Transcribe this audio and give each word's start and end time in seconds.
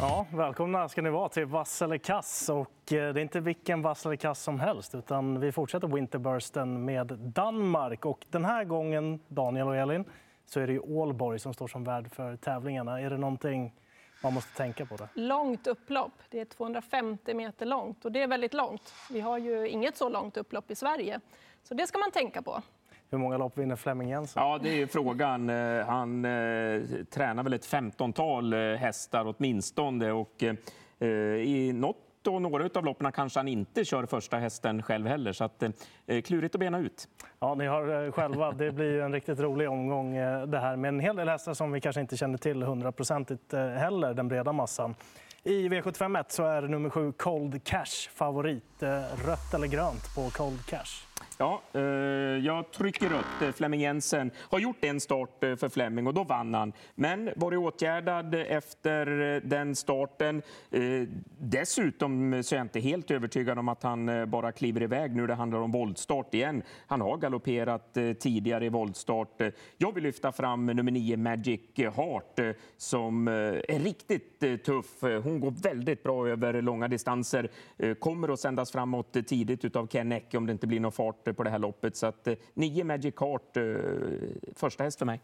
Ja, 0.00 0.26
välkomna 0.32 0.88
ska 0.88 1.02
ni 1.02 1.10
vara 1.10 1.28
till 1.28 1.46
Vass 1.46 1.82
eller 1.82 1.98
kass. 1.98 2.48
Och 2.48 2.92
eh, 2.92 3.12
det 3.12 3.20
är 3.20 3.22
inte 3.22 3.40
vilken 3.40 3.82
vass 3.82 4.06
eller 4.06 4.16
kass 4.16 4.42
som 4.42 4.60
helst. 4.60 4.94
utan 4.94 5.40
Vi 5.40 5.52
fortsätter 5.52 5.88
Winterbursten 5.88 6.84
med 6.84 7.06
Danmark. 7.18 8.04
Och 8.04 8.26
den 8.30 8.44
här 8.44 8.64
gången, 8.64 9.20
Daniel 9.28 9.66
och 9.66 9.76
Elin, 9.76 10.04
så 10.46 10.60
är 10.60 10.66
det 10.66 10.72
ju 10.72 10.80
Ålborg 10.80 11.38
som 11.38 11.54
står 11.54 11.68
som 11.68 11.84
värd 11.84 12.10
för 12.10 12.36
tävlingarna. 12.36 13.00
Är 13.00 13.10
det 13.10 13.16
någonting 13.16 13.74
man 14.22 14.34
måste 14.34 14.56
tänka 14.56 14.86
på? 14.86 14.96
Det? 14.96 15.08
Långt 15.14 15.66
upplopp. 15.66 16.12
Det 16.28 16.40
är 16.40 16.44
250 16.44 17.34
meter 17.34 17.66
långt. 17.66 18.04
och 18.04 18.12
Det 18.12 18.22
är 18.22 18.28
väldigt 18.28 18.54
långt. 18.54 18.94
Vi 19.10 19.20
har 19.20 19.38
ju 19.38 19.68
inget 19.68 19.96
så 19.96 20.08
långt 20.08 20.36
upplopp 20.36 20.70
i 20.70 20.74
Sverige. 20.74 21.20
Så 21.62 21.74
det 21.74 21.86
ska 21.86 21.98
man 21.98 22.10
tänka 22.10 22.42
på. 22.42 22.62
Hur 23.10 23.18
många 23.18 23.38
lopp 23.38 23.58
vinner 23.58 23.76
Flemming 23.76 24.08
Jensen? 24.08 24.42
Ja, 24.42 24.58
det 24.62 24.82
är 24.82 24.86
frågan. 24.86 25.50
Eh, 25.50 25.86
han 25.86 26.24
eh, 26.24 26.82
tränar 27.10 27.42
väl 27.42 27.52
ett 27.52 27.66
femtontal 27.66 28.52
eh, 28.52 28.58
hästar 28.58 29.34
åtminstone. 29.38 30.12
Och, 30.12 30.42
eh, 30.42 31.08
I 31.08 31.72
något 31.74 31.96
och 32.26 32.42
några 32.42 32.68
av 32.74 32.84
loppen 32.84 33.12
kanske 33.12 33.38
han 33.38 33.48
inte 33.48 33.84
kör 33.84 34.06
första 34.06 34.36
hästen 34.36 34.82
själv 34.82 35.06
heller. 35.06 35.32
Så 35.32 35.44
att, 35.44 35.62
eh, 36.06 36.20
klurigt 36.22 36.54
att 36.54 36.60
bena 36.60 36.78
ut. 36.78 37.08
Ja, 37.40 37.54
ni 37.54 37.66
har 37.66 38.04
eh, 38.04 38.12
själva. 38.12 38.52
Det 38.52 38.72
blir 38.72 39.00
en 39.00 39.12
riktigt 39.12 39.40
rolig 39.40 39.70
omgång 39.70 40.14
det 40.46 40.58
här 40.58 40.76
med 40.76 40.88
en 40.88 41.00
hel 41.00 41.16
del 41.16 41.28
hästar 41.28 41.54
som 41.54 41.72
vi 41.72 41.80
kanske 41.80 42.00
inte 42.00 42.16
känner 42.16 42.38
till 42.38 42.62
hundraprocentigt 42.62 43.52
heller, 43.52 44.14
den 44.14 44.28
breda 44.28 44.52
massan. 44.52 44.94
I 45.42 45.68
V751 45.68 46.24
så 46.28 46.44
är 46.44 46.62
nummer 46.62 46.90
sju 46.90 47.12
Cold 47.12 47.64
Cash 47.64 48.10
favorit. 48.14 48.82
Rött 49.26 49.54
eller 49.54 49.66
grönt 49.66 50.14
på 50.14 50.30
Cold 50.30 50.66
Cash? 50.66 51.04
Ja, 51.40 51.62
eh, 51.72 51.80
jag 52.46 52.70
trycker 52.72 53.08
rött. 53.08 53.42
Eh, 53.42 53.52
Flemming 53.52 53.80
Jensen 53.80 54.30
har 54.38 54.58
gjort 54.58 54.84
en 54.84 55.00
start 55.00 55.44
eh, 55.44 55.56
för 55.56 55.68
Flemming 55.68 56.06
och 56.06 56.14
då 56.14 56.24
vann 56.24 56.54
han. 56.54 56.72
Men 56.94 57.30
varit 57.36 57.58
åtgärdad 57.58 58.34
efter 58.34 59.34
eh, 59.34 59.42
den 59.42 59.76
starten. 59.76 60.42
Dessutom 61.38 62.42
så 62.42 62.54
är 62.54 62.58
jag 62.58 62.64
inte 62.64 62.80
helt 62.80 63.10
övertygad 63.10 63.58
om 63.58 63.68
att 63.68 63.82
han 63.82 64.30
bara 64.30 64.52
kliver 64.52 64.82
iväg 64.82 65.16
nu 65.16 65.26
det 65.26 65.34
handlar 65.34 65.58
om 65.58 65.72
voltstart 65.72 66.34
igen. 66.34 66.62
Han 66.86 67.00
har 67.00 67.16
galopperat 67.16 67.96
tidigare 68.18 68.64
i 68.66 68.68
voltstart. 68.68 69.42
Jag 69.76 69.94
vill 69.94 70.04
lyfta 70.04 70.32
fram 70.32 70.66
nummer 70.66 70.92
9 70.92 71.16
Magic 71.16 71.60
Heart 71.76 72.40
som 72.76 73.28
är 73.28 73.78
riktigt 73.78 74.64
tuff. 74.64 75.00
Hon 75.00 75.40
går 75.40 75.50
väldigt 75.62 76.02
bra 76.02 76.28
över 76.28 76.62
långa 76.62 76.88
distanser. 76.88 77.50
Kommer 77.94 78.32
att 78.32 78.40
sändas 78.40 78.72
framåt 78.72 79.16
tidigt 79.26 79.76
av 79.76 79.86
Ken 79.86 80.12
Ecke 80.12 80.36
om 80.36 80.46
det 80.46 80.52
inte 80.52 80.66
blir 80.66 80.80
någon 80.80 80.92
fart 80.92 81.27
på 81.32 81.42
det 81.42 81.50
här 81.50 81.58
loppet. 81.58 81.96
Så 81.96 82.06
att, 82.06 82.28
9 82.54 82.80
eh, 82.80 82.86
Magic 82.86 83.14
Heart, 83.20 83.56
eh, 83.56 83.64
första 84.54 84.84
häst 84.84 84.98
för 84.98 85.06
mig. 85.06 85.20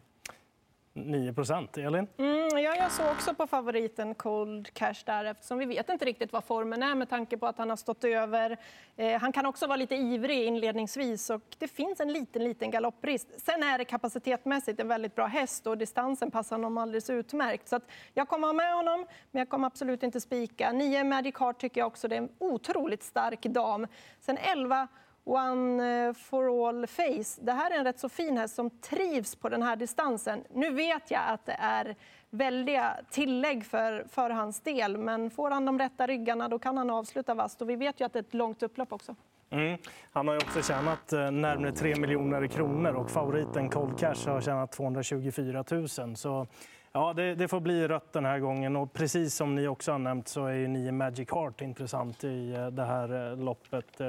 9 0.97 1.33
procent. 1.33 1.79
Elin? 1.79 2.09
Mm, 2.17 2.49
ja, 2.49 2.77
jag 2.77 2.93
såg 2.93 3.07
också 3.11 3.35
på 3.35 3.47
favoriten 3.47 4.15
Cold 4.15 4.75
Cash 4.75 4.95
där 5.05 5.25
eftersom 5.25 5.59
vi 5.59 5.65
vet 5.65 5.89
inte 5.89 6.05
riktigt 6.05 6.33
vad 6.33 6.45
formen 6.45 6.83
är 6.83 6.95
med 6.95 7.11
tanke 7.11 7.39
på 7.39 7.47
att 7.47 7.59
han 7.59 7.71
har 7.71 7.77
stått 7.77 8.05
över. 8.05 8.57
Eh, 8.97 9.21
han 9.21 9.33
kan 9.33 9.47
också 9.47 9.67
vara 9.67 9.77
lite 9.77 9.95
ivrig 9.95 10.47
inledningsvis 10.47 11.31
och 11.31 11.57
det 11.59 11.69
finns 11.69 12.01
en 12.01 12.13
liten, 12.13 12.45
liten 12.45 12.71
galopprisk. 12.71 13.29
Sen 13.37 13.63
är 13.63 13.79
det 13.79 13.85
kapacitetmässigt 13.85 14.81
en 14.81 14.89
väldigt 14.89 15.15
bra 15.15 15.27
häst 15.27 15.67
och 15.67 15.79
distansen 15.79 16.31
passar 16.31 16.57
honom 16.57 16.79
alldeles 16.79 17.11
utmärkt. 17.11 17.69
Så 17.69 17.81
jag 18.15 18.29
kommer 18.29 18.47
ha 18.47 18.53
med 18.53 18.75
honom, 18.75 19.07
men 19.31 19.41
jag 19.41 19.49
kommer 19.49 19.67
absolut 19.67 20.03
inte 20.03 20.21
spika. 20.21 20.73
9 20.73 21.05
Magic 21.05 21.35
Heart 21.39 21.61
tycker 21.61 21.81
jag 21.81 21.87
också 21.87 22.09
det 22.09 22.17
är 22.17 22.23
en 22.23 22.33
otroligt 22.39 23.03
stark 23.03 23.43
dam. 23.43 23.87
Sen 24.21 24.37
11 24.37 24.89
One-for-all-face. 25.25 27.41
Eh, 27.41 27.45
det 27.45 27.53
här 27.53 27.71
är 27.71 27.79
en 27.79 27.85
rätt 27.85 28.01
så 28.01 28.09
fin 28.09 28.39
häst 28.39 28.55
som 28.55 28.71
trivs 28.71 29.37
på 29.37 29.49
den 29.49 29.63
här 29.63 29.77
distansen. 29.77 30.45
Nu 30.51 30.71
vet 30.71 31.11
jag 31.11 31.23
att 31.27 31.47
det 31.47 31.57
är 31.61 31.97
väldiga 32.31 32.97
tillägg 33.11 33.67
för, 33.67 34.05
för 34.09 34.31
hans 34.31 34.61
del, 34.61 34.99
men 34.99 35.31
får 35.31 35.51
han 35.51 35.65
de 35.65 35.79
rätta 35.79 36.07
ryggarna 36.07 36.49
då 36.49 36.59
kan 36.59 36.77
han 36.77 36.91
avsluta 36.91 37.35
vasst. 37.35 37.63
Och 37.63 37.71
vi 37.71 37.77
vet 37.77 38.01
ju 38.01 38.05
att 38.05 38.13
det 38.13 38.19
är 38.19 38.23
ett 38.23 38.35
långt 38.35 38.63
upplopp 38.63 38.93
också. 38.93 39.17
Mm. 39.51 39.79
Han 40.13 40.29
har 40.29 40.37
också 40.37 40.63
tjänat 40.63 41.13
eh, 41.13 41.31
närmare 41.31 41.73
3 41.73 41.97
miljoner 41.97 42.47
kronor 42.47 42.95
och 42.95 43.11
favoriten 43.11 43.69
Cold 43.69 43.99
Cash 43.99 44.27
har 44.27 44.41
tjänat 44.41 44.73
224 44.73 45.65
000. 45.71 45.89
Så 46.17 46.47
ja, 46.93 47.13
det, 47.13 47.35
det, 47.35 47.49
får 47.49 47.61
bli 47.61 47.89
rött 47.89 48.13
den 48.13 48.25
här 48.25 48.39
gången. 48.39 48.77
Och 48.77 48.93
precis 48.93 49.35
som 49.35 49.55
ni 49.55 49.69
också 49.69 49.93
har 49.93 49.99
nämnt 49.99 50.29
så 50.29 50.47
är 50.47 50.55
ju 50.55 50.69
ni 50.69 50.93
Magic 50.93 51.31
Heart 51.31 51.61
intressant 51.61 52.25
i 52.25 52.53
eh, 52.53 52.67
det 52.67 52.85
här 52.85 53.37
loppet. 53.37 54.01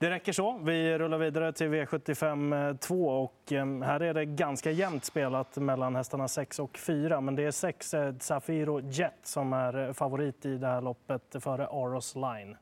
Det 0.00 0.10
räcker 0.10 0.32
så. 0.32 0.58
Vi 0.62 0.98
rullar 0.98 1.18
vidare 1.18 1.52
till 1.52 1.66
V75 1.66 2.76
2. 2.76 3.08
Och 3.08 3.52
ehm, 3.52 3.82
här 3.82 4.00
är 4.00 4.14
det 4.14 4.24
ganska 4.24 4.70
jämnt 4.70 5.04
spelat 5.04 5.56
mellan 5.56 5.96
hästarna 5.96 6.28
6 6.28 6.58
och 6.58 6.78
4. 6.78 7.20
Men 7.20 7.36
det 7.36 7.42
är 7.42 7.50
6 7.50 7.94
eh, 7.94 8.14
Zafiro 8.20 8.80
Jet 8.80 9.18
som 9.22 9.52
är 9.52 9.86
eh, 9.86 9.92
favorit 9.92 10.46
i 10.46 10.58
det 10.58 10.66
här 10.66 10.80
loppet 10.80 11.36
före 11.40 11.66
Aros 11.66 12.14
Line. 12.14 12.56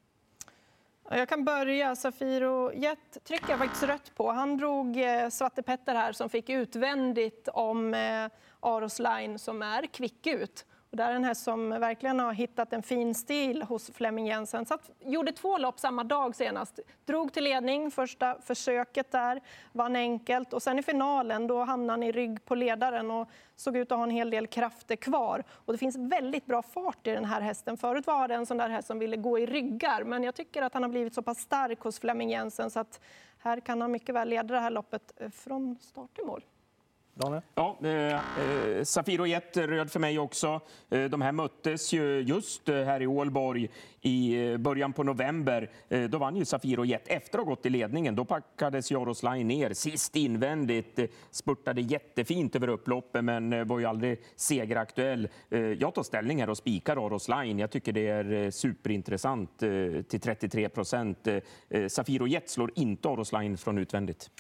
Jag 1.10 1.28
kan 1.28 1.44
börja. 1.44 1.96
Safiro 1.96 2.72
Jet 2.74 3.24
trycker 3.24 3.50
jag 3.50 3.58
faktiskt 3.58 3.82
rött 3.82 4.12
på. 4.16 4.32
Han 4.32 4.56
drog 4.58 4.96
eh, 4.96 5.28
Svarte 5.28 5.62
Petter 5.62 5.94
här 5.94 6.12
som 6.12 6.28
fick 6.28 6.48
utvändigt 6.50 7.48
om 7.48 7.94
Aros 8.60 8.98
Line 8.98 9.38
som 9.38 9.62
är 9.62 9.86
kvick 9.86 10.26
ut. 10.26 10.66
Det 10.96 11.02
är 11.02 11.12
en 11.12 11.24
häst 11.24 11.42
som 11.44 11.68
verkligen 11.68 12.20
har 12.20 12.32
hittat 12.32 12.72
en 12.72 12.82
fin 12.82 13.14
stil 13.14 13.62
hos 13.62 13.90
Flemming 13.90 14.26
Jensen. 14.26 14.66
Satt, 14.66 14.90
gjorde 15.00 15.32
två 15.32 15.58
lopp 15.58 15.80
samma 15.80 16.04
dag 16.04 16.34
senast. 16.34 16.80
Drog 17.04 17.32
till 17.32 17.44
ledning 17.44 17.90
första 17.90 18.36
försöket 18.40 19.12
där, 19.12 19.40
vann 19.72 19.96
enkelt. 19.96 20.52
Och 20.52 20.62
sen 20.62 20.78
i 20.78 20.82
finalen 20.82 21.46
då 21.46 21.64
hamnade 21.64 21.92
han 21.92 22.02
i 22.02 22.12
rygg 22.12 22.44
på 22.44 22.54
ledaren 22.54 23.10
och 23.10 23.28
såg 23.56 23.76
ut 23.76 23.92
att 23.92 23.98
ha 23.98 24.04
en 24.04 24.10
hel 24.10 24.30
del 24.30 24.46
krafter 24.46 24.96
kvar. 24.96 25.44
Och 25.50 25.72
det 25.72 25.78
finns 25.78 25.96
väldigt 25.96 26.46
bra 26.46 26.62
fart 26.62 27.06
i 27.06 27.10
den 27.10 27.24
här 27.24 27.40
hästen. 27.40 27.76
Förut 27.76 28.06
var 28.06 28.28
det 28.28 28.34
en 28.34 28.46
sån 28.46 28.56
där 28.56 28.68
häst 28.68 28.88
som 28.88 28.98
ville 28.98 29.16
gå 29.16 29.38
i 29.38 29.46
ryggar. 29.46 30.04
Men 30.04 30.22
jag 30.22 30.34
tycker 30.34 30.62
att 30.62 30.74
han 30.74 30.82
har 30.82 30.90
blivit 30.90 31.14
så 31.14 31.22
pass 31.22 31.38
stark 31.38 31.80
hos 31.80 32.00
Flemming 32.00 32.30
Jensen 32.30 32.70
så 32.70 32.80
att 32.80 33.00
här 33.38 33.60
kan 33.60 33.80
han 33.80 33.90
mycket 33.90 34.14
väl 34.14 34.28
leda 34.28 34.54
det 34.54 34.60
här 34.60 34.70
loppet 34.70 35.12
eh, 35.16 35.30
från 35.30 35.78
start 35.80 36.14
till 36.14 36.24
mål. 36.24 36.44
Daniel? 37.18 37.42
Ja, 37.54 37.78
eh, 37.82 38.14
eh 38.14 38.82
Safir 38.84 39.20
och 39.20 39.28
Jet 39.28 39.56
eh, 39.56 39.62
röd 39.62 39.90
för 39.90 40.00
mig 40.00 40.18
också. 40.18 40.60
Eh, 40.90 41.04
de 41.04 41.22
här 41.22 41.32
möttes 41.32 41.92
ju 41.92 42.20
just 42.20 42.68
eh, 42.68 42.84
här 42.84 43.02
i 43.02 43.06
Ålborg 43.06 43.70
i 44.00 44.56
början 44.58 44.92
på 44.92 45.02
november. 45.02 45.70
Eh, 45.88 46.02
då 46.02 46.18
vann 46.18 46.36
ju 46.36 46.44
Safir 46.44 46.78
och 46.78 46.86
Jet 46.86 47.08
efter 47.08 47.38
att 47.38 47.44
ha 47.44 47.50
gått 47.50 47.66
i 47.66 47.70
ledningen. 47.70 48.16
Då 48.16 48.24
packades 48.24 48.90
Jaroslaj 48.90 49.44
ner 49.44 49.72
sist 49.72 50.16
invändigt, 50.16 51.00
spurtade 51.30 51.80
jättefint 51.80 52.56
över 52.56 52.68
upploppet 52.68 53.24
men 53.24 53.68
var 53.68 53.78
ju 53.78 53.84
aldrig 53.84 54.20
segeraktuell. 54.36 55.28
Jag 55.78 55.94
tar 55.94 56.02
ställning 56.02 56.40
här 56.40 56.50
och 56.50 56.56
spikar 56.56 57.06
Aros 57.06 57.28
Jag 57.28 57.70
tycker 57.70 57.92
det 57.92 58.08
är 58.08 58.50
superintressant 58.50 59.58
till 60.08 60.20
33 60.20 60.68
procent. 60.68 61.28
Safir 61.88 62.22
och 62.22 62.28
Jet 62.28 62.50
slår 62.50 62.70
inte 62.74 63.08
Aros 63.08 63.30
från 63.60 63.78
utvändigt. 63.78 64.30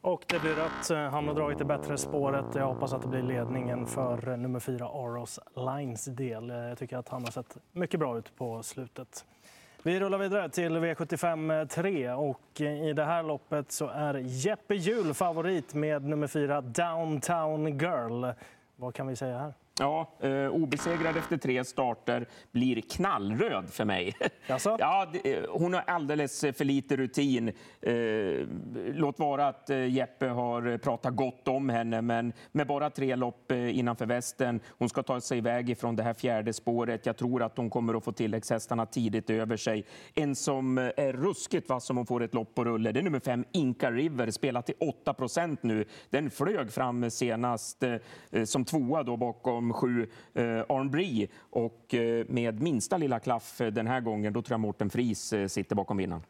Och 0.00 0.24
det 0.28 0.38
blir 0.38 0.54
rött. 0.54 0.90
Eh, 0.90 0.98
han 0.98 1.28
har 1.28 1.34
dragit 1.34 1.58
det 1.58 1.64
bättre 1.64 1.98
spåret. 1.98 2.44
Jag 2.54 2.66
hoppas 2.66 2.92
att 2.92 3.02
det 3.02 3.08
blir 3.08 3.22
ledningen 3.22 3.86
för 3.86 4.28
eh, 4.28 4.36
nummer 4.36 4.60
fyra 4.60 4.86
Aros 4.86 5.40
Lines 5.56 6.04
del. 6.04 6.50
Eh, 6.50 6.56
jag 6.56 6.78
tycker 6.78 6.96
att 6.96 7.08
han 7.08 7.24
har 7.24 7.30
sett 7.30 7.56
mycket 7.72 8.00
bra 8.00 8.18
ut 8.18 8.36
på 8.36 8.62
slutet. 8.62 9.24
Vi 9.82 10.00
rullar 10.00 10.18
vidare 10.18 10.48
till 10.48 10.76
V75 10.76 11.66
3 11.66 12.10
och 12.12 12.60
i 12.60 12.92
det 12.92 13.04
här 13.04 13.22
loppet 13.22 13.72
så 13.72 13.88
är 13.88 14.14
Jeppe 14.14 14.74
Hjul 14.74 15.14
favorit 15.14 15.74
med 15.74 16.04
nummer 16.04 16.26
fyra 16.26 16.60
Downtown 16.60 17.78
Girl. 17.78 18.26
Vad 18.76 18.94
kan 18.94 19.06
vi 19.06 19.16
säga 19.16 19.38
här? 19.38 19.54
Ja, 19.80 20.12
eh, 20.20 20.46
obesegrad 20.46 21.16
efter 21.16 21.36
tre 21.36 21.64
starter 21.64 22.28
blir 22.52 22.80
knallröd 22.80 23.70
för 23.70 23.84
mig. 23.84 24.14
Jaså? 24.46 24.76
Ja, 24.80 25.06
eh, 25.24 25.42
hon 25.48 25.74
har 25.74 25.82
alldeles 25.86 26.40
för 26.40 26.64
lite 26.64 26.96
rutin. 26.96 27.52
Eh, 27.80 27.94
låt 28.94 29.18
vara 29.18 29.48
att 29.48 29.70
eh, 29.70 29.86
Jeppe 29.86 30.26
har 30.26 30.78
pratat 30.78 31.16
gott 31.16 31.48
om 31.48 31.68
henne, 31.68 32.02
men 32.02 32.32
med 32.52 32.66
bara 32.66 32.90
tre 32.90 33.16
lopp 33.16 33.52
eh, 33.52 33.78
innanför 33.78 34.06
västen. 34.06 34.60
Hon 34.78 34.88
ska 34.88 35.02
ta 35.02 35.20
sig 35.20 35.38
iväg 35.38 35.70
ifrån 35.70 35.96
det 35.96 36.02
här 36.02 36.14
fjärde 36.14 36.52
spåret. 36.52 37.06
Jag 37.06 37.16
tror 37.16 37.42
att 37.42 37.56
hon 37.56 37.70
kommer 37.70 37.94
att 37.94 38.04
få 38.04 38.12
tilläggshästarna 38.12 38.86
tidigt 38.86 39.30
över 39.30 39.56
sig. 39.56 39.86
En 40.14 40.34
som 40.34 40.78
är 40.78 41.12
ruskigt 41.12 41.68
vass 41.68 41.90
om 41.90 41.96
hon 41.96 42.06
får 42.06 42.22
ett 42.22 42.34
lopp 42.34 42.54
på 42.54 42.64
rulle, 42.64 42.92
det 42.92 43.00
är 43.00 43.04
nummer 43.04 43.20
fem 43.20 43.44
Inka 43.52 43.90
River, 43.90 44.30
spelat 44.30 44.66
till 44.66 44.74
8 44.80 45.14
procent 45.14 45.62
nu. 45.62 45.84
Den 46.10 46.30
flög 46.30 46.72
fram 46.72 47.10
senast 47.10 47.82
eh, 47.82 48.44
som 48.44 48.64
tvåa 48.64 49.02
då 49.02 49.16
bakom 49.16 49.67
sju 49.72 50.08
eh, 50.34 50.44
Arnbrie. 50.68 51.28
Och 51.50 51.94
eh, 51.94 52.26
med 52.28 52.62
minsta 52.62 52.96
lilla 52.96 53.20
klaff 53.20 53.60
eh, 53.60 53.66
den 53.66 53.86
här 53.86 54.00
gången, 54.00 54.32
då 54.32 54.42
tror 54.42 54.54
jag 54.54 54.60
Mårten 54.60 54.90
Fries 54.90 55.32
eh, 55.32 55.46
sitter 55.46 55.76
bakom 55.76 55.96
vinnaren. 55.96 56.22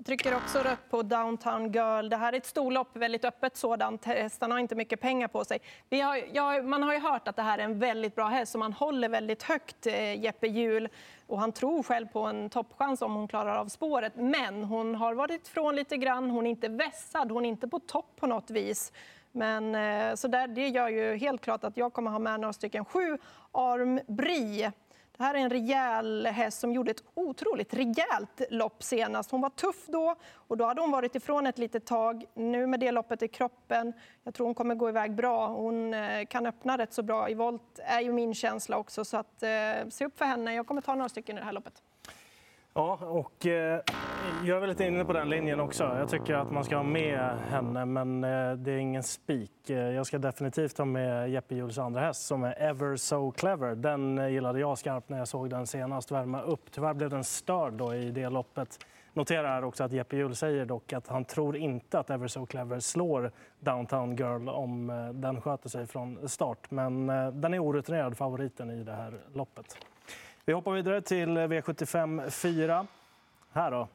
Jag 0.00 0.06
trycker 0.06 0.36
också 0.36 0.58
rött 0.58 0.90
på 0.90 1.02
Downtown 1.02 1.72
Girl. 1.72 2.08
Det 2.08 2.16
här 2.16 2.32
är 2.32 2.36
ett 2.36 2.46
storlopp, 2.46 2.96
väldigt 2.96 3.24
öppet 3.24 3.56
sådant. 3.56 4.04
Hästarna 4.04 4.54
har 4.54 4.60
inte 4.60 4.74
mycket 4.74 5.00
pengar 5.00 5.28
på 5.28 5.44
sig. 5.44 5.58
Vi 5.88 6.00
har, 6.00 6.20
ja, 6.32 6.62
man 6.62 6.82
har 6.82 6.92
ju 6.92 7.00
hört 7.00 7.28
att 7.28 7.36
det 7.36 7.42
här 7.42 7.58
är 7.58 7.62
en 7.62 7.78
väldigt 7.78 8.14
bra 8.14 8.28
häst 8.28 8.52
som 8.52 8.58
man 8.58 8.72
håller 8.72 9.08
väldigt 9.08 9.42
högt 9.42 9.86
eh, 9.86 10.22
Jeppe 10.22 10.46
Hjul. 10.46 10.88
Och 11.26 11.40
han 11.40 11.52
tror 11.52 11.82
själv 11.82 12.06
på 12.06 12.20
en 12.20 12.50
toppchans 12.50 13.02
om 13.02 13.14
hon 13.14 13.28
klarar 13.28 13.56
av 13.56 13.66
spåret. 13.66 14.12
Men 14.16 14.64
hon 14.64 14.94
har 14.94 15.14
varit 15.14 15.46
ifrån 15.48 15.76
lite 15.76 15.96
grann. 15.96 16.30
Hon 16.30 16.46
är 16.46 16.50
inte 16.50 16.68
vässad, 16.68 17.30
hon 17.30 17.44
är 17.44 17.48
inte 17.48 17.68
på 17.68 17.78
topp 17.78 18.16
på 18.16 18.26
något 18.26 18.50
vis. 18.50 18.92
Men, 19.32 19.74
eh, 19.74 20.14
så 20.14 20.28
där, 20.28 20.48
det 20.48 20.68
gör 20.68 20.88
ju 20.88 21.16
helt 21.16 21.40
klart 21.40 21.64
att 21.64 21.76
jag 21.76 21.92
kommer 21.92 22.10
ha 22.10 22.18
med 22.18 22.40
några 22.40 22.52
stycken. 22.52 22.84
Sju 22.84 23.18
Arm 23.52 24.00
Brie. 24.06 24.72
Det 25.20 25.24
här 25.24 25.34
är 25.34 25.38
en 25.38 25.50
rejäl 25.50 26.26
häst 26.26 26.60
som 26.60 26.72
gjorde 26.72 26.90
ett 26.90 27.04
otroligt 27.14 27.74
rejält 27.74 28.40
lopp 28.50 28.82
senast. 28.82 29.30
Hon 29.30 29.40
var 29.40 29.50
tuff 29.50 29.86
då 29.86 30.14
och 30.34 30.56
då 30.56 30.64
hade 30.64 30.80
hon 30.80 30.90
varit 30.90 31.14
ifrån 31.14 31.46
ett 31.46 31.58
litet 31.58 31.86
tag. 31.86 32.24
Nu 32.34 32.66
med 32.66 32.80
det 32.80 32.90
loppet 32.90 33.22
i 33.22 33.28
kroppen, 33.28 33.92
jag 34.24 34.34
tror 34.34 34.46
hon 34.46 34.54
kommer 34.54 34.74
gå 34.74 34.88
iväg 34.88 35.14
bra. 35.14 35.46
Hon 35.46 35.94
eh, 35.94 36.26
kan 36.26 36.46
öppna 36.46 36.78
rätt 36.78 36.92
så 36.92 37.02
bra 37.02 37.30
i 37.30 37.34
volt, 37.34 37.78
är 37.78 38.00
ju 38.00 38.12
min 38.12 38.34
känsla 38.34 38.76
också. 38.76 39.04
Så 39.04 39.16
att, 39.16 39.42
eh, 39.42 39.88
se 39.90 40.04
upp 40.04 40.18
för 40.18 40.24
henne. 40.24 40.54
Jag 40.54 40.66
kommer 40.66 40.80
ta 40.80 40.94
några 40.94 41.08
stycken 41.08 41.36
i 41.36 41.40
det 41.40 41.46
här 41.46 41.52
loppet. 41.52 41.82
Ja, 42.80 42.98
och 43.02 43.46
eh, 43.46 43.80
jag 44.44 44.56
är 44.56 44.60
väldigt 44.60 44.80
inne 44.80 45.04
på 45.04 45.12
den 45.12 45.30
linjen 45.30 45.60
också. 45.60 45.84
Jag 45.84 46.08
tycker 46.08 46.34
att 46.34 46.50
man 46.50 46.64
ska 46.64 46.76
ha 46.76 46.82
med 46.82 47.38
henne, 47.50 47.84
men 47.84 48.24
eh, 48.24 48.52
det 48.52 48.72
är 48.72 48.76
ingen 48.76 49.02
spik. 49.02 49.70
Eh, 49.70 49.76
jag 49.76 50.06
ska 50.06 50.18
definitivt 50.18 50.78
ha 50.78 50.84
med 50.84 51.30
Jeppe 51.30 51.54
Juhls 51.54 51.78
andra 51.78 52.00
häst 52.00 52.26
som 52.26 52.44
är 52.44 52.62
Ever 52.62 52.96
So 52.96 53.30
Clever. 53.30 53.74
Den 53.74 54.18
eh, 54.18 54.28
gillade 54.28 54.60
jag 54.60 54.78
skarpt 54.78 55.08
när 55.08 55.18
jag 55.18 55.28
såg 55.28 55.50
den 55.50 55.66
senast 55.66 56.10
värma 56.10 56.42
upp. 56.42 56.70
Tyvärr 56.70 56.94
blev 56.94 57.10
den 57.10 57.24
störd 57.24 57.72
då 57.72 57.94
i 57.94 58.10
det 58.10 58.28
loppet. 58.28 58.78
Notera 59.12 59.48
här 59.48 59.64
också 59.64 59.84
att 59.84 59.92
Jeppe 59.92 60.16
Juhl 60.16 60.34
säger 60.34 60.64
dock 60.64 60.92
att 60.92 61.08
han 61.08 61.24
tror 61.24 61.56
inte 61.56 61.98
att 61.98 62.10
Ever 62.10 62.28
So 62.28 62.46
Clever 62.46 62.80
slår 62.80 63.30
Downtown 63.58 64.16
Girl 64.16 64.48
om 64.48 64.90
eh, 64.90 65.08
den 65.08 65.40
sköter 65.40 65.68
sig 65.68 65.86
från 65.86 66.28
start. 66.28 66.70
Men 66.70 67.06
den 67.40 67.54
är 67.54 67.64
orutinerad 67.64 68.16
favoriten 68.16 68.70
i 68.70 68.84
det 68.84 68.92
här 68.92 69.20
loppet. 69.34 69.76
Vi 70.44 70.52
hoppar 70.52 70.72
vidare 70.72 71.00
till 71.00 71.38
V75 71.38 72.30
4. 72.30 72.86
Här 73.52 73.70
då. 73.70 73.88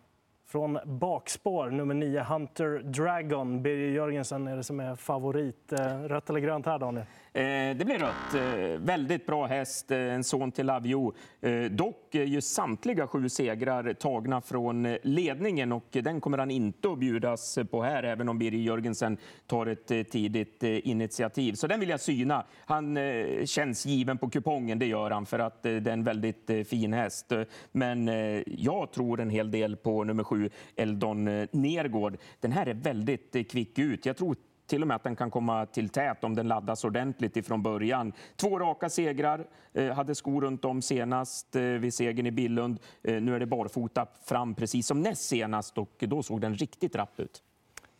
Från 0.48 0.80
bakspår, 0.86 1.70
nummer 1.70 1.94
9, 1.94 2.24
Hunter 2.24 2.80
Dragon. 2.84 3.64
Birger 3.64 3.92
Jörgensen 3.92 4.48
är 4.48 4.56
det 4.56 4.64
som 4.64 4.80
är 4.80 4.96
favorit. 4.96 5.72
Eh, 5.72 6.00
rött 6.00 6.30
eller 6.30 6.40
grönt 6.40 6.66
här, 6.66 6.80
Daniel? 6.80 7.06
Eh, 7.34 7.78
det 7.78 7.86
blir 7.86 8.00
rött. 8.00 8.34
Eh, 8.36 8.80
väldigt 8.80 9.26
bra 9.26 9.46
häst, 9.46 9.92
eh, 9.92 9.98
en 9.98 10.24
son 10.24 10.52
till 10.52 10.66
Lavio. 10.66 11.14
Eh, 11.42 11.64
dock 11.64 12.16
är 12.16 12.24
ju 12.24 12.42
samtliga 12.42 13.08
sju 13.08 13.30
segrar 13.30 13.94
tagna 13.94 14.42
från 14.42 14.98
ledningen 15.04 15.72
och 15.72 15.88
den 15.92 16.22
kommer 16.22 16.38
han 16.38 16.52
inte 16.52 16.92
att 16.92 17.00
bjudas 17.00 17.60
på 17.72 17.84
här, 17.84 18.04
även 18.04 18.30
om 18.30 18.40
Birger 18.40 18.60
Jörgensen 18.60 19.18
tar 19.48 19.66
ett 19.66 19.88
tidigt 19.88 20.64
initiativ. 20.64 21.54
Så 21.54 21.68
den 21.68 21.80
vill 21.80 21.90
jag 21.90 22.00
syna. 22.00 22.46
Han 22.66 22.98
känns 23.46 23.86
given 23.86 24.18
på 24.18 24.30
kupongen, 24.30 24.80
det 24.80 24.86
gör 24.86 25.12
han, 25.12 25.26
för 25.26 25.40
att 25.40 25.64
det 25.64 25.70
är 25.70 25.88
en 25.88 26.04
väldigt 26.04 26.52
fin 26.70 26.94
häst. 26.94 27.32
Men 27.72 28.10
jag 28.46 28.92
tror 28.92 29.20
en 29.20 29.30
hel 29.30 29.52
del 29.52 29.76
på 29.76 30.04
nummer 30.04 30.24
sju, 30.24 30.35
Eldon 30.76 31.26
Nergård. 31.52 32.18
Den 32.40 32.52
här 32.52 32.66
är 32.66 32.74
väldigt 32.74 33.52
kvick 33.52 33.80
ut. 33.80 34.06
Jag 34.06 34.18
tror 34.18 34.36
till 34.68 34.82
och 34.82 34.88
med 34.88 34.96
att 34.96 35.04
den 35.04 35.16
kan 35.16 35.32
komma 35.32 35.66
till 35.66 35.90
tät 35.90 36.24
om 36.24 36.36
den 36.36 36.48
laddas 36.48 36.84
ordentligt 36.84 37.38
ifrån 37.38 37.64
början. 37.64 38.14
Två 38.36 38.60
raka 38.60 38.90
segrar, 38.90 39.48
eh, 39.74 39.94
hade 39.94 40.16
skor 40.16 40.42
runt 40.42 40.66
om 40.66 40.82
senast 40.82 41.56
eh, 41.56 41.62
vid 41.62 41.94
segern 41.94 42.26
i 42.26 42.32
Billund. 42.32 42.80
Eh, 43.04 43.22
nu 43.22 43.36
är 43.36 43.40
det 43.40 43.46
barfota 43.46 44.08
fram 44.26 44.56
precis 44.56 44.88
som 44.88 45.02
näst 45.02 45.22
senast 45.22 45.78
och 45.78 45.96
då 46.00 46.24
såg 46.24 46.42
den 46.42 46.56
riktigt 46.56 46.96
rapp 46.96 47.20
ut. 47.20 47.44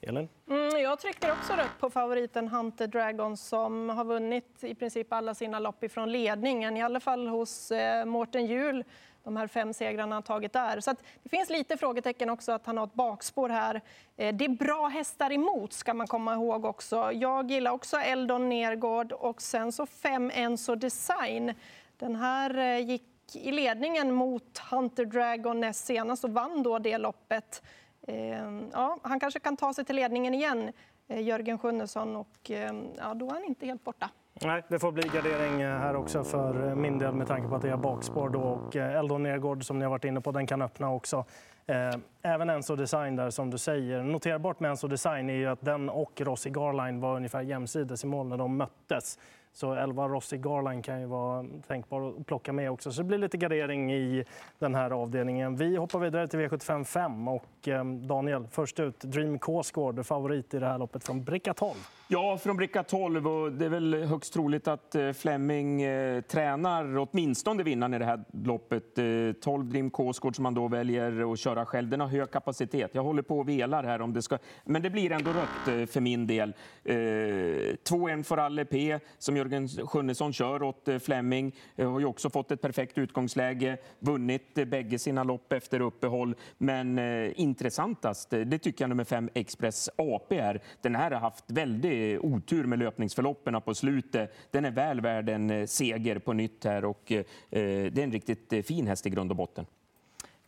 Elin? 0.02 0.30
Mm, 0.50 0.65
jag 0.80 1.00
trycker 1.00 1.32
också 1.32 1.54
rött 1.54 1.80
på 1.80 1.90
favoriten 1.90 2.48
Hunter 2.48 2.88
Dragon 2.88 3.38
som 3.38 3.90
har 3.90 4.06
vunnit 4.06 4.64
i 4.64 4.76
princip 4.76 5.14
alla 5.14 5.36
sina 5.36 5.60
lopp 5.60 5.84
ifrån 5.84 6.12
ledningen, 6.12 6.78
i 6.78 6.84
alla 6.84 7.00
fall 7.00 7.28
hos 7.28 7.72
eh, 7.72 8.06
Mårten 8.06 8.46
Hjul 8.46 8.84
de 9.26 9.38
här 9.38 9.48
fem 9.48 9.74
segrarna 9.74 10.16
han 10.16 10.24
tagit 10.24 10.54
där. 10.54 10.80
Så 10.80 10.96
det 11.24 11.30
finns 11.30 11.50
lite 11.50 11.78
frågetecken 11.78 12.30
också 12.30 12.52
att 12.52 12.66
han 12.66 12.78
har 12.78 12.86
ett 12.86 12.94
bakspår 12.94 13.50
här. 13.50 13.82
Eh, 14.18 14.36
det 14.36 14.46
är 14.46 14.50
bra 14.50 14.88
hästar 14.88 15.32
emot 15.32 15.74
ska 15.74 15.94
man 15.94 16.08
komma 16.08 16.34
ihåg 16.34 16.66
också. 16.66 17.12
Jag 17.12 17.52
gillar 17.52 17.72
också 17.72 17.98
Eldon 17.98 18.50
Nergård 18.50 19.12
och 19.12 19.42
sen 19.42 19.72
så 19.72 19.86
fem 19.86 20.32
Enso 20.34 20.76
Design. 20.76 21.54
Den 21.98 22.16
här 22.16 22.58
eh, 22.58 22.80
gick 22.80 23.36
i 23.36 23.52
ledningen 23.52 24.12
mot 24.12 24.58
Hunter 24.58 25.06
Dragon 25.06 25.60
näst 25.60 25.86
senast 25.86 26.24
och 26.24 26.30
vann 26.30 26.64
då 26.64 26.80
det 26.80 26.98
loppet. 26.98 27.62
Ehm, 28.08 28.70
ja, 28.74 28.98
han 29.02 29.20
kanske 29.20 29.40
kan 29.40 29.58
ta 29.58 29.74
sig 29.74 29.86
till 29.86 29.96
ledningen 29.96 30.34
igen, 30.34 30.72
eh, 31.08 31.22
Jörgen 31.22 31.58
Sjunnesson, 31.60 32.16
och 32.16 32.52
ehm, 32.52 32.88
ja, 32.98 33.14
då 33.14 33.28
är 33.30 33.34
han 33.34 33.44
inte 33.44 33.66
helt 33.66 33.84
borta. 33.84 34.10
Nej, 34.42 34.64
det 34.68 34.80
får 34.80 34.92
bli 34.92 35.04
gardering 35.04 35.62
eh, 35.62 35.78
här 35.80 35.96
också 35.96 36.24
för 36.24 36.68
eh, 36.68 36.76
min 36.76 36.98
del 36.98 37.14
med 37.14 37.28
tanke 37.28 37.50
på 37.50 37.56
att 37.56 37.62
det 37.62 37.70
är 37.70 37.78
bakspår 37.78 38.30
då 38.30 38.40
och 38.42 38.76
Eldon 38.76 39.24
Nergård 39.24 39.66
som 39.66 39.80
ni 39.80 39.86
har 39.86 39.90
varit 39.90 40.06
inne 40.06 40.22
på, 40.22 40.32
den 40.32 40.48
kan 40.48 40.62
öppna 40.62 40.92
också. 40.92 41.26
Eh, 41.68 42.00
även 42.22 42.50
Enso 42.50 42.76
Design 42.76 43.16
där 43.16 43.30
som 43.30 43.50
du 43.50 43.58
säger. 43.58 44.04
Noterbart 44.04 44.60
med 44.60 44.70
Enso 44.72 44.88
Design 44.88 45.30
är 45.30 45.34
ju 45.34 45.48
att 45.48 45.62
den 45.62 45.90
och 45.90 46.22
Rossi 46.22 46.50
Garline 46.50 47.00
var 47.00 47.16
ungefär 47.16 47.42
jämsides 47.42 48.04
i 48.04 48.08
mål 48.08 48.28
när 48.28 48.38
de 48.38 48.58
möttes. 48.58 49.20
Så 49.56 49.74
11 49.74 50.08
Rossi 50.08 50.38
Garline 50.38 50.82
kan 50.82 51.00
ju 51.00 51.06
vara 51.06 51.46
tänkbar 51.68 52.10
att 52.10 52.26
plocka 52.28 52.54
med 52.54 52.72
också. 52.72 52.92
Så 52.92 53.02
det 53.02 53.08
blir 53.08 53.18
lite 53.18 53.38
gardering 53.38 53.94
i 53.94 54.26
den 54.60 54.76
här 54.76 54.92
avdelningen. 54.92 55.56
Vi 55.56 55.76
hoppar 55.76 56.00
vidare 56.00 56.28
till 56.28 56.40
V75 56.40 56.84
5 56.84 57.28
och 57.28 57.68
ehm, 57.68 58.08
Daniel, 58.08 58.48
först 58.52 58.80
ut 58.80 59.00
Dream 59.00 59.40
Cosgård, 59.40 60.06
favorit 60.06 60.54
i 60.54 60.60
det 60.60 60.66
här 60.66 60.78
loppet 60.78 61.04
från 61.04 61.24
bricka 61.24 61.54
12. 61.54 61.74
Ja, 62.08 62.38
från 62.38 62.58
bricka 62.58 62.84
12 62.84 63.28
och 63.28 63.52
det 63.52 63.66
är 63.66 63.70
väl 63.70 64.04
högst 64.04 64.34
troligt 64.34 64.68
att 64.68 64.96
eh, 64.96 65.12
Fleming 65.12 65.82
eh, 65.82 66.22
tränar 66.22 66.98
åtminstone 66.98 67.64
vinnaren 67.64 67.94
i 67.94 68.00
det 68.00 68.06
här 68.06 68.24
loppet. 68.32 68.98
Eh, 68.98 69.06
12 69.42 69.66
Dream 69.66 69.90
Cosgård 69.90 70.36
som 70.36 70.44
man 70.44 70.54
då 70.54 70.68
väljer 70.68 71.34
att 71.34 71.40
köra 71.40 71.55
själv. 71.64 71.90
Den 71.90 72.00
har 72.00 72.08
hög 72.08 72.32
kapacitet. 72.32 72.92
Jag 72.94 73.04
håller 73.04 73.22
på 73.22 73.40
och 73.40 73.50
velar 73.50 73.84
här 73.84 74.02
om 74.02 74.14
det 74.14 74.22
ska, 74.22 74.38
men 74.64 74.82
det 74.82 74.90
blir 74.90 75.12
ändå 75.12 75.32
rött 75.32 75.68
eh, 75.68 75.86
för 75.86 76.02
min 76.02 76.28
del. 76.28 76.54
Eh, 76.84 76.94
2-1 76.94 78.24
för 78.24 78.38
Alle 78.38 78.66
P 78.66 79.00
som 79.18 79.38
Jörgen 79.38 79.68
Sjunnesson 79.68 80.34
kör 80.34 80.64
åt 80.64 80.88
eh, 80.88 81.00
Flemming. 81.00 81.36
Fleming. 81.36 81.54
Har 81.78 82.00
ju 82.00 82.06
också 82.06 82.30
fått 82.30 82.52
ett 82.52 82.62
perfekt 82.62 82.98
utgångsläge, 82.98 83.78
vunnit 84.00 84.58
eh, 84.58 84.66
bägge 84.66 85.00
sina 85.00 85.24
lopp 85.24 85.54
efter 85.54 85.80
uppehåll. 85.80 86.36
Men 86.58 87.00
eh, 87.00 87.32
intressantast, 87.36 88.30
det 88.30 88.60
tycker 88.60 88.84
jag 88.84 88.90
nummer 88.90 89.04
5 89.04 89.30
Express 89.34 89.90
AP 89.98 90.38
är. 90.38 90.62
Den 90.82 90.96
här 90.96 91.12
har 91.12 91.20
haft 91.20 91.52
väldigt 91.52 92.20
otur 92.20 92.64
med 92.64 92.80
löpningsförloppen 92.80 93.62
på 93.62 93.74
slutet. 93.74 94.36
Den 94.52 94.66
är 94.66 94.72
väl 94.72 95.02
värd 95.02 95.30
en 95.30 95.68
seger 95.68 96.20
på 96.20 96.34
nytt 96.34 96.64
här 96.64 96.86
och 96.86 97.12
eh, 97.12 97.26
det 97.50 97.98
är 97.98 98.04
en 98.04 98.12
riktigt 98.12 98.68
fin 98.68 98.88
häst 98.88 99.06
i 99.06 99.10
grund 99.10 99.32
och 99.32 99.38
botten. 99.38 99.66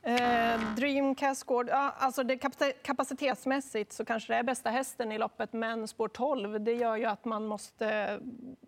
Eh, 0.07 0.59
Dream 0.75 1.15
Cascord, 1.15 1.69
ja, 1.69 1.93
alltså 1.97 2.23
det 2.23 2.37
kapacitetsmässigt 2.83 3.93
så 3.93 4.05
kanske 4.05 4.33
det 4.33 4.37
är 4.37 4.43
bästa 4.43 4.69
hästen 4.69 5.11
i 5.11 5.17
loppet, 5.17 5.53
men 5.53 5.87
spår 5.87 6.07
12, 6.07 6.61
det 6.61 6.73
gör 6.73 6.95
ju 6.95 7.05
att 7.05 7.25
man 7.25 7.45
måste... 7.45 8.19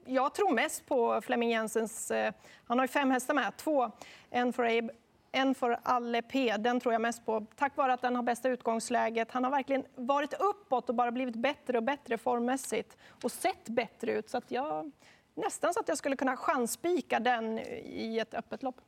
Jag 0.06 0.34
tror 0.34 0.54
mest 0.54 0.86
på 0.86 1.22
Flemming 1.22 1.50
Jensens... 1.50 2.12
Eh, 2.12 2.34
han 2.66 2.80
har 2.80 2.84
ju 2.84 2.88
fem 2.88 3.12
hästar 3.12 3.34
med, 3.34 3.58
två, 3.58 3.92
en 4.30 4.54
för 4.54 4.78
Abe 4.78 4.94
en 5.32 5.56
för 5.56 5.80
Alle 5.84 6.22
P, 6.22 6.56
den 6.60 6.80
tror 6.80 6.94
jag 6.94 7.02
mest 7.02 7.26
på. 7.26 7.46
Tack 7.56 7.78
vare 7.78 7.94
att 7.94 8.02
den 8.02 8.16
har 8.16 8.24
bästa 8.24 8.50
utgångsläget. 8.50 9.32
Han 9.32 9.44
har 9.44 9.52
verkligen 9.52 9.86
varit 9.96 10.34
uppåt 10.34 10.90
och 10.90 10.96
bara 10.96 11.12
blivit 11.12 11.36
bättre 11.36 11.78
och 11.78 11.84
bättre 11.84 12.18
formmässigt 12.18 12.98
och 13.24 13.32
sett 13.32 13.70
bättre 13.70 14.12
ut. 14.12 14.30
Så 14.30 14.38
att 14.38 14.52
jag, 14.52 14.92
nästan 15.36 15.74
så 15.74 15.80
att 15.80 15.88
jag 15.88 15.98
skulle 15.98 16.16
kunna 16.16 16.38
chansspika 16.38 17.20
den 17.20 17.60
i 17.84 18.20
ett 18.22 18.34
öppet 18.34 18.64
lopp. 18.64 18.82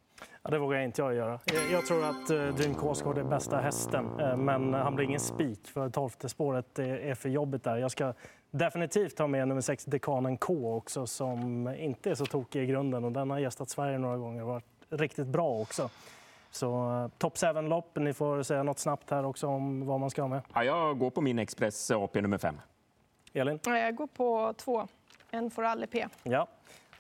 Ja, 0.44 0.50
det 0.50 0.60
vågar 0.60 0.80
inte 0.80 1.02
jag 1.02 1.16
göra. 1.16 1.40
Jag 1.72 1.86
tror 1.86 2.06
att 2.06 2.30
eh, 2.30 2.48
Dream 2.48 2.76
Cosgård 2.76 3.18
är 3.18 3.24
bästa 3.24 3.58
hästen, 3.58 4.20
eh, 4.20 4.38
men 4.38 4.74
han 4.74 4.96
blir 4.96 5.06
ingen 5.06 5.20
spik 5.20 5.68
för 5.68 5.90
tolfte 5.90 6.30
spåret 6.30 6.80
är 6.80 7.16
för 7.16 7.30
jobbigt 7.30 7.64
där. 7.64 7.78
Jag 7.78 7.92
ska 7.92 8.14
definitivt 8.52 9.20
ha 9.20 9.28
med 9.28 9.48
nummer 9.48 9.62
6, 9.62 9.86
Dekanen 9.86 10.38
K 10.38 10.76
också, 10.76 11.08
som 11.08 11.68
inte 11.68 12.12
är 12.12 12.16
så 12.16 12.26
tokig 12.26 12.64
i 12.64 12.66
grunden 12.66 13.06
och 13.06 13.12
den 13.12 13.30
har 13.30 13.40
gästat 13.40 13.70
Sverige 13.70 13.98
några 13.98 14.18
gånger 14.18 14.42
och 14.42 14.48
varit 14.48 14.66
riktigt 14.90 15.28
bra 15.28 15.60
också. 15.60 15.90
Så 16.52 16.92
eh, 16.92 17.08
Top 17.18 17.36
7-lopp, 17.36 17.96
ni 17.96 18.14
får 18.14 18.44
säga 18.44 18.64
något 18.64 18.80
snabbt 18.80 19.10
här 19.10 19.26
också 19.26 19.48
om 19.48 19.86
vad 19.86 20.00
man 20.00 20.10
ska 20.10 20.22
ha 20.22 20.30
med. 20.30 20.42
Ja, 20.54 20.64
jag 20.64 21.00
går 21.00 21.10
på 21.10 21.22
min 21.22 21.40
Express 21.40 21.92
AP 21.92 22.22
nummer 22.22 22.38
5. 22.38 22.56
Elin? 23.34 23.60
Jag 23.66 23.96
går 23.96 24.08
på 24.08 24.54
två, 24.58 24.88
en 25.32 25.52
för 25.52 25.64
Alle 25.64 25.88
P. 25.88 26.08
Ja. 26.24 26.48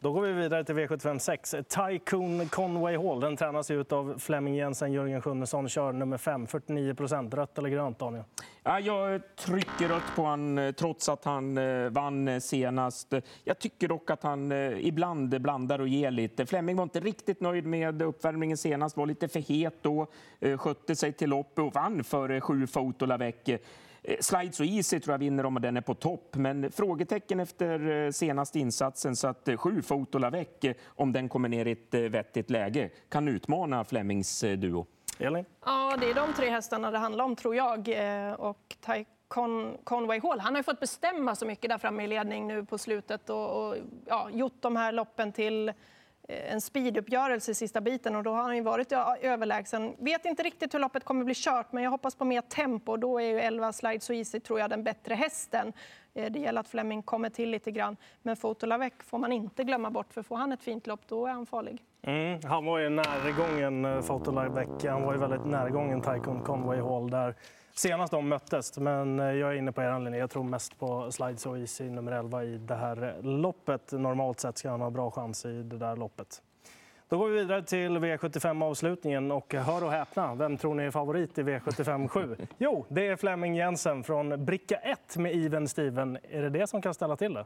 Då 0.03 0.11
går 0.11 0.21
vi 0.21 0.31
vidare 0.33 0.63
till 0.63 0.75
V756. 0.75 1.63
Tycoon 1.63 2.47
Conway 2.47 2.97
Hall. 2.97 3.19
Den 3.19 3.37
tränas 3.37 3.71
ut 3.71 3.91
av 3.91 4.17
Flemming 4.19 4.55
Jensen, 4.55 4.91
Jörgen 4.91 5.21
Sjunnesson. 5.21 5.69
Kör 5.69 5.93
nummer 5.93 6.17
5, 6.17 6.47
49 6.47 6.93
procent. 6.93 7.33
Rött 7.33 7.57
eller 7.57 7.69
grönt, 7.69 7.99
Daniel? 7.99 8.23
Ja, 8.63 8.79
jag 8.79 9.21
trycker 9.35 9.87
rött 9.87 10.15
på 10.15 10.21
honom 10.21 10.57
eh, 10.57 10.71
trots 10.71 11.09
att 11.09 11.25
han 11.25 11.57
eh, 11.57 11.89
vann 11.89 12.27
eh, 12.27 12.39
senast. 12.39 13.13
Jag 13.43 13.59
tycker 13.59 13.87
dock 13.87 14.09
att 14.09 14.23
han 14.23 14.51
ibland 14.51 15.41
blandar 15.41 15.79
och 15.79 15.87
ger 15.87 16.11
lite. 16.11 16.45
Flemming 16.45 16.75
var 16.75 16.83
inte 16.83 16.99
riktigt 16.99 17.41
nöjd 17.41 17.65
med 17.65 18.01
uppvärmningen 18.01 18.57
senast, 18.57 18.97
var 18.97 19.05
lite 19.05 19.27
för 19.27 19.39
het 19.39 19.75
då, 19.81 20.07
skötte 20.57 20.95
sig 20.95 21.13
till 21.13 21.29
lopp 21.29 21.59
och 21.59 21.73
vann 21.73 22.03
före 22.03 22.41
sju 22.41 22.67
Fotolavec. 22.67 23.35
Slides 24.19 24.59
och 24.59 24.65
Easy 24.65 24.99
tror 24.99 25.13
jag 25.13 25.19
vinner 25.19 25.45
om 25.45 25.61
den 25.61 25.77
är 25.77 25.81
på 25.81 25.93
topp, 25.93 26.35
men 26.35 26.71
frågetecken 26.71 27.39
efter 27.39 28.05
eh, 28.05 28.11
senaste 28.11 28.59
insatsen 28.59 29.15
så 29.15 29.27
att 29.27 29.47
eh, 29.47 29.57
sju 29.57 29.81
Fotolavec, 29.81 30.47
om 30.85 31.13
den 31.13 31.29
kommer 31.29 31.49
ner 31.49 31.65
i 31.65 31.71
ett 31.71 31.93
vettigt 31.93 32.49
läge, 32.49 32.89
kan 33.09 33.27
utmana 33.27 33.83
Flemings 33.83 34.41
duo. 34.41 34.85
Elin? 35.19 35.45
Ja, 35.65 35.97
det 36.01 36.09
är 36.09 36.13
de 36.13 36.33
tre 36.33 36.49
hästarna 36.49 36.91
det 36.91 36.97
handlar 36.97 37.25
om, 37.25 37.35
tror 37.35 37.55
jag. 37.55 37.79
Och 38.39 38.75
Ty 38.85 39.05
Con 39.27 39.77
Conway 39.83 40.19
Hall, 40.19 40.39
han 40.39 40.53
har 40.53 40.59
ju 40.59 40.63
fått 40.63 40.79
bestämma 40.79 41.35
så 41.35 41.45
mycket 41.45 41.69
där 41.69 41.77
framme 41.77 42.03
i 42.03 42.07
ledning 42.07 42.47
nu 42.47 42.65
på 42.65 42.77
slutet 42.77 43.29
och, 43.29 43.67
och 43.67 43.75
ja, 44.05 44.29
gjort 44.29 44.55
de 44.59 44.75
här 44.75 44.91
loppen 44.91 45.31
till 45.31 45.73
Eh, 46.31 46.53
en 46.53 46.61
speeduppgörelse 46.61 47.51
i 47.51 47.55
sista 47.55 47.81
biten 47.81 48.15
och 48.15 48.23
då 48.23 48.31
har 48.31 48.43
han 48.43 48.55
ju 48.55 48.61
varit 48.61 48.91
överlägsen. 49.21 49.95
Vet 49.99 50.25
inte 50.25 50.43
riktigt 50.43 50.73
hur 50.73 50.79
loppet 50.79 51.03
kommer 51.03 51.25
bli 51.25 51.33
kört, 51.35 51.71
men 51.71 51.83
jag 51.83 51.91
hoppas 51.91 52.15
på 52.15 52.25
mer 52.25 52.41
tempo. 52.41 52.97
Då 52.97 53.19
är 53.19 53.25
ju 53.25 53.39
11 53.39 53.73
Slide 53.73 53.99
So 53.99 54.13
Easy 54.13 54.39
tror 54.39 54.59
jag 54.59 54.69
den 54.69 54.83
bättre 54.83 55.15
hästen. 55.15 55.73
Eh, 56.13 56.31
det 56.31 56.39
gäller 56.39 56.61
att 56.61 56.67
Fleming 56.67 57.03
kommer 57.03 57.29
till 57.29 57.49
lite 57.49 57.71
grann. 57.71 57.97
Men 58.21 58.35
Fotolavec 58.35 58.93
får 58.99 59.17
man 59.17 59.31
inte 59.31 59.63
glömma 59.63 59.89
bort, 59.89 60.13
för 60.13 60.23
får 60.23 60.35
han 60.35 60.51
ett 60.51 60.63
fint 60.63 60.87
lopp 60.87 61.01
då 61.07 61.25
är 61.25 61.31
han 61.31 61.45
farlig. 61.45 61.81
Mm, 62.03 62.39
han 62.43 62.65
var 62.65 62.79
ju 62.79 62.89
närgången 62.89 63.85
eh, 63.85 64.01
Fotolavec. 64.01 64.69
Han 64.83 65.01
var 65.03 65.13
ju 65.13 65.19
väldigt 65.19 65.45
närgången 65.45 66.01
Tycoon 66.01 66.43
Conway 66.43 66.81
Hall 66.81 67.09
där 67.09 67.35
senast 67.73 68.11
de 68.11 68.29
möttes. 68.29 68.77
Men 68.77 69.19
eh, 69.19 69.25
jag 69.25 69.49
är 69.49 69.55
inne 69.55 69.71
på 69.71 69.81
er 69.81 69.99
linje. 69.99 70.19
Jag 70.19 70.29
tror 70.29 70.43
mest 70.43 70.79
på 70.79 71.11
Slide 71.11 71.37
So 71.37 71.57
Easy 71.57 71.89
nummer 71.89 72.11
11 72.11 72.43
i 72.43 72.57
det 72.57 72.75
här 72.75 73.15
loppet. 73.21 73.91
Normalt 73.91 74.39
sett 74.39 74.57
ska 74.57 74.69
han 74.69 74.81
ha 74.81 74.89
bra 74.89 75.11
chans 75.11 75.45
i 75.45 75.63
det 75.63 75.77
där 75.77 75.95
loppet. 75.95 76.41
Då 77.09 77.17
går 77.17 77.29
vi 77.29 77.39
vidare 77.39 77.63
till 77.63 77.97
V75-avslutningen 77.97 79.31
och 79.31 79.53
hör 79.53 79.83
och 79.83 79.91
häpna, 79.91 80.35
vem 80.35 80.57
tror 80.57 80.75
ni 80.75 80.83
är 80.83 80.91
favorit 80.91 81.37
i 81.37 81.43
V75 81.43 82.07
7? 82.07 82.35
Jo, 82.57 82.85
det 82.89 83.07
är 83.07 83.15
Flemming 83.15 83.55
Jensen 83.55 84.03
från 84.03 84.45
bricka 84.45 84.75
1 84.75 85.17
med 85.17 85.35
Even 85.35 85.67
Steven. 85.67 86.17
Är 86.29 86.41
det 86.41 86.49
det 86.49 86.67
som 86.67 86.81
kan 86.81 86.93
ställa 86.93 87.15
till 87.15 87.33
det? 87.33 87.45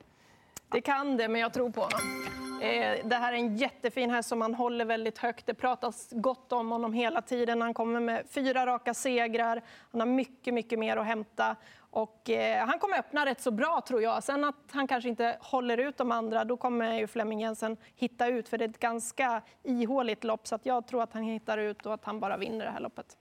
Det 0.71 0.81
kan 0.81 1.17
det, 1.17 1.27
men 1.27 1.41
jag 1.41 1.53
tror 1.53 1.69
på 1.69 1.81
honom. 1.81 2.44
Eh, 2.61 3.07
det 3.07 3.15
här 3.15 3.33
är 3.33 3.37
en 3.37 3.57
jättefin 3.57 4.09
häst 4.09 4.29
som 4.29 4.41
han 4.41 4.53
håller 4.53 4.85
väldigt 4.85 5.17
högt. 5.17 5.45
Det 5.45 5.53
pratas 5.53 6.09
gott 6.11 6.51
om 6.51 6.71
honom 6.71 6.93
hela 6.93 7.21
tiden. 7.21 7.61
Han 7.61 7.73
kommer 7.73 7.99
med 7.99 8.25
fyra 8.29 8.65
raka 8.65 8.93
segrar. 8.93 9.61
Han 9.91 9.99
har 9.99 10.07
mycket, 10.07 10.53
mycket 10.53 10.79
mer 10.79 10.97
att 10.97 11.05
hämta. 11.05 11.55
Och, 11.77 12.29
eh, 12.29 12.67
han 12.67 12.79
kommer 12.79 12.99
öppna 12.99 13.25
rätt 13.25 13.41
så 13.41 13.51
bra, 13.51 13.81
tror 13.87 14.01
jag. 14.01 14.23
Sen 14.23 14.43
att 14.43 14.55
han 14.71 14.87
kanske 14.87 15.09
inte 15.09 15.37
håller 15.41 15.77
ut 15.77 15.97
de 15.97 16.11
andra, 16.11 16.43
då 16.43 16.57
kommer 16.57 16.99
ju 16.99 17.07
Flemming 17.07 17.41
Jensen 17.41 17.77
hitta 17.95 18.27
ut. 18.27 18.49
För 18.49 18.57
det 18.57 18.65
är 18.65 18.69
ett 18.69 18.79
ganska 18.79 19.41
ihåligt 19.63 20.23
lopp, 20.23 20.47
så 20.47 20.55
att 20.55 20.65
jag 20.65 20.87
tror 20.87 21.03
att 21.03 21.13
han 21.13 21.23
hittar 21.23 21.57
ut 21.57 21.85
och 21.85 21.93
att 21.93 22.05
han 22.05 22.19
bara 22.19 22.37
vinner 22.37 22.65
det 22.65 22.71
här 22.71 22.79
loppet. 22.79 23.17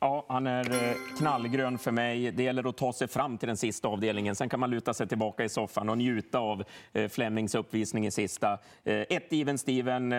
Ja, 0.00 0.24
han 0.28 0.46
är 0.46 0.90
eh, 0.90 0.96
knallgrön 1.18 1.78
för 1.78 1.90
mig. 1.90 2.32
Det 2.32 2.42
gäller 2.42 2.68
att 2.68 2.76
ta 2.76 2.92
sig 2.92 3.08
fram 3.08 3.38
till 3.38 3.46
den 3.46 3.56
sista 3.56 3.88
avdelningen. 3.88 4.36
Sen 4.36 4.48
kan 4.48 4.60
man 4.60 4.70
luta 4.70 4.94
sig 4.94 5.08
tillbaka 5.08 5.44
i 5.44 5.48
soffan 5.48 5.88
och 5.88 5.98
njuta 5.98 6.38
av 6.38 6.64
eh, 6.92 7.08
Flemings 7.08 7.54
uppvisning 7.54 8.06
i 8.06 8.10
sista. 8.10 8.58
Eh, 8.84 8.94
ett 9.08 9.32
given 9.32 9.58
Steven. 9.58 10.14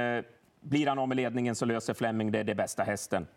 Blir 0.61 0.87
han 0.87 0.99
av 0.99 1.07
med 1.07 1.17
ledningen 1.17 1.55
så 1.55 1.65
löser 1.65 1.93
Fleming 1.93 2.31
det. 2.31 2.43
Det 2.43 2.51
är 2.51 2.55
bästa 2.55 2.83
hästen. 2.83 3.27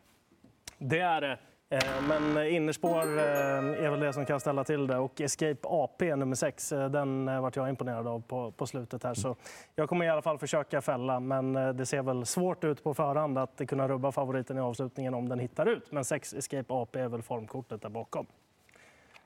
Det 0.78 1.00
är 1.00 1.20
det. 1.20 1.38
Eh, 1.70 2.02
men 2.08 2.46
innerspår 2.46 3.18
eh, 3.18 3.84
är 3.84 3.90
väl 3.90 4.00
det 4.00 4.12
som 4.12 4.26
kan 4.26 4.40
ställa 4.40 4.64
till 4.64 4.86
det. 4.86 4.98
Och 4.98 5.20
Escape 5.20 5.58
AP 5.62 6.16
nummer 6.16 6.36
6, 6.36 6.72
eh, 6.72 6.90
den 6.90 7.42
vart 7.42 7.56
jag 7.56 7.68
imponerad 7.68 8.06
av 8.06 8.20
på, 8.20 8.50
på 8.50 8.66
slutet 8.66 9.04
här. 9.04 9.14
Så 9.14 9.36
jag 9.74 9.88
kommer 9.88 10.04
i 10.04 10.08
alla 10.08 10.22
fall 10.22 10.38
försöka 10.38 10.82
fälla, 10.82 11.20
men 11.20 11.52
det 11.52 11.86
ser 11.86 12.02
väl 12.02 12.26
svårt 12.26 12.64
ut 12.64 12.84
på 12.84 12.94
förhand 12.94 13.38
att 13.38 13.60
kunna 13.68 13.88
rubba 13.88 14.12
favoriten 14.12 14.58
i 14.58 14.60
avslutningen 14.60 15.14
om 15.14 15.28
den 15.28 15.38
hittar 15.38 15.66
ut. 15.66 15.92
Men 15.92 16.04
6 16.04 16.34
Escape 16.34 16.74
AP 16.74 17.00
är 17.00 17.08
väl 17.08 17.22
formkortet 17.22 17.82
där 17.82 17.88
bakom. 17.88 18.26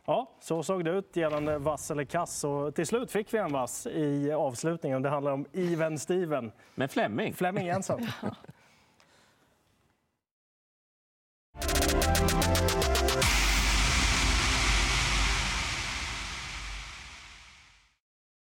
Ja, 0.06 0.30
så 0.40 0.62
såg 0.62 0.84
det 0.84 0.90
ut 0.90 1.16
gällande 1.16 1.58
vass 1.58 1.90
eller 1.90 2.04
kass. 2.04 2.44
Och 2.44 2.74
till 2.74 2.86
slut 2.86 3.10
fick 3.10 3.34
vi 3.34 3.38
en 3.38 3.52
vass 3.52 3.86
i 3.86 4.32
avslutningen. 4.32 5.02
Det 5.02 5.08
handlar 5.08 5.32
om 5.32 5.46
Even 5.52 5.98
Steven. 5.98 6.52
Med 6.74 6.90
Flemming. 6.90 7.34
Flemming 7.34 7.66
Jensen. 7.66 8.06